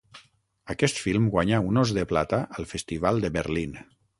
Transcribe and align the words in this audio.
Aquest 0.73 1.01
film 1.01 1.27
guanyà 1.35 1.61
un 1.73 1.79
Os 1.83 1.93
de 1.99 2.07
Plata 2.15 2.41
al 2.59 2.69
Festival 2.73 3.25
de 3.27 3.33
Berlín. 3.37 3.79